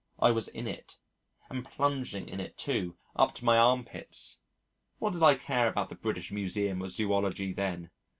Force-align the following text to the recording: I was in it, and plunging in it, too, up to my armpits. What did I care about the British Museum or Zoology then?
I 0.17 0.31
was 0.31 0.47
in 0.47 0.67
it, 0.67 0.97
and 1.47 1.63
plunging 1.63 2.27
in 2.27 2.39
it, 2.39 2.57
too, 2.57 2.97
up 3.15 3.35
to 3.35 3.45
my 3.45 3.55
armpits. 3.59 4.39
What 4.97 5.13
did 5.13 5.21
I 5.21 5.35
care 5.35 5.67
about 5.67 5.89
the 5.89 5.95
British 5.95 6.31
Museum 6.31 6.81
or 6.81 6.87
Zoology 6.87 7.53
then? 7.53 7.91